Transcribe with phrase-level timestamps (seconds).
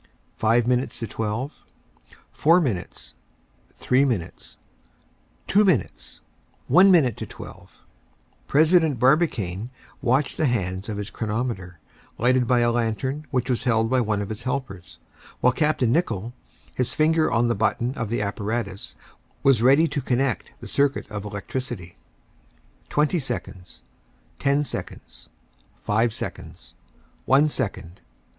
[0.35, 1.59] Five minutes to twelve,
[2.31, 3.13] four minutes,
[3.77, 4.57] three minutes,
[5.45, 6.21] two minutes,
[6.67, 7.75] one minute to twelve
[8.47, 9.69] President Barbicane
[10.01, 11.77] watched the hands of his chronometer,
[12.17, 14.97] lighted by a lantern which was held by one of his helpers,
[15.39, 15.83] while Capt.
[15.83, 16.33] Nicholl,
[16.73, 18.95] his finger on the button of the apparatus,
[19.43, 21.95] was ready to connect the circuit of electricity.
[22.89, 23.83] Twenty seconds,
[24.39, 25.29] ten seconds,
[25.83, 26.73] five seconds,
[27.25, 28.01] one second.